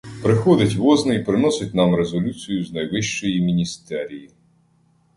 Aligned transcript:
Приходить 0.23 0.75
возний, 0.75 1.19
приносить 1.23 1.73
нам 1.75 1.95
резолюцію 1.95 2.65
з 2.65 2.71
найвищої 2.71 3.41
міністерії. 3.41 4.29